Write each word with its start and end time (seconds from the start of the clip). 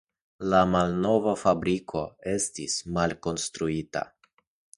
La 0.53 0.61
malnova 0.69 1.33
fabriko 1.41 2.01
estis 2.33 2.79
malkonstruita. 2.97 4.05